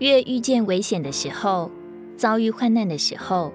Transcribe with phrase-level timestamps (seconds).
[0.00, 1.70] 越遇见危险的时候，
[2.16, 3.52] 遭遇患难的时候，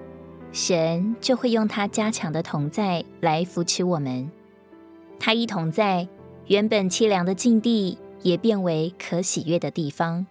[0.52, 4.30] 神就会用他加强的同在来扶持我们。
[5.18, 6.08] 他一同在，
[6.46, 10.24] 原本凄凉的境地也变为可喜悦的地方，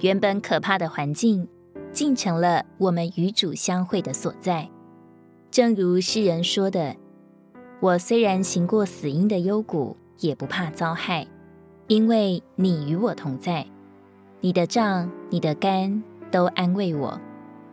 [0.00, 1.46] 原本可怕的环境，
[1.92, 4.66] 竟成了我们与主相会的所在。
[5.50, 6.96] 正如诗人说的
[7.80, 11.26] ：“我虽然行过死荫的幽谷，也不怕遭害，
[11.88, 13.66] 因为你与我同在。
[14.42, 17.18] 你的杖、你的竿都安慰我，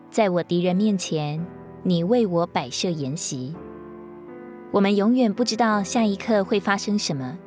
[0.10, 1.46] 在我敌人面前。”
[1.82, 3.56] 你为我摆设筵席。
[4.72, 7.38] 我们永远不知道下一刻会发生什么，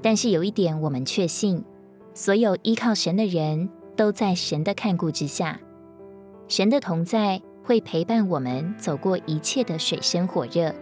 [0.00, 1.64] 但是有一点我们确信：
[2.14, 5.58] 所有依靠神的人都在神的看顾之下。
[6.46, 10.72] 神的同在会陪伴我们走过一切的水深火热。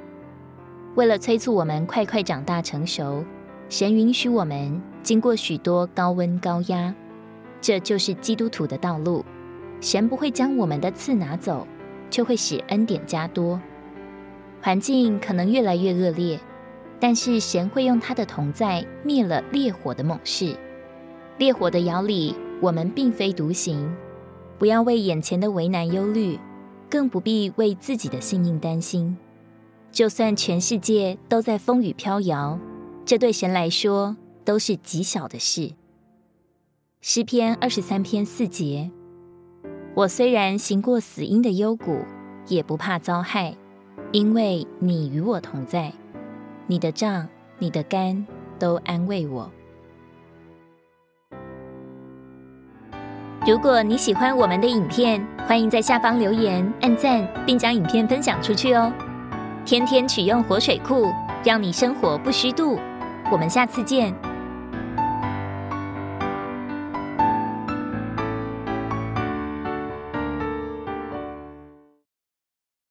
[0.95, 3.25] 为了催促我们快快长大成熟，
[3.71, 6.95] 神允许我们经过许多高温高压。
[7.63, 9.24] 这就是基督徒的道路。
[9.80, 11.66] 神不会将我们的刺拿走。
[12.10, 13.59] 就会使恩典加多，
[14.60, 16.38] 环境可能越来越恶劣，
[17.01, 20.55] 但是神会用他的同在灭了烈火的猛士。
[21.38, 23.90] 烈火的窑里，我们并非独行，
[24.59, 26.38] 不要为眼前的为难忧虑，
[26.90, 29.16] 更不必为自己的性命担心。
[29.90, 32.60] 就算全世界都在风雨飘摇，
[33.07, 35.73] 这对神来说都是极小的事。
[37.05, 38.89] 诗篇二十三篇四节。
[39.93, 41.99] 我虽然行过死荫的幽谷，
[42.47, 43.57] 也不怕遭害，
[44.13, 45.93] 因为你与我同在。
[46.69, 47.27] 你的杖、
[47.59, 48.25] 你的竿
[48.57, 49.51] 都安慰我。
[53.45, 58.93] 如果你喜欢我们的影片，欢迎在下方留言、按赞，并将影片分享出去哦。
[59.65, 61.11] 天天取用活水库，
[61.45, 62.79] 让你生活不虚度。
[63.33, 64.15] 我们下次见。